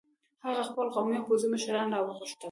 [0.45, 2.37] هغه خپل قومي او پوځي مشران را وغوښتل.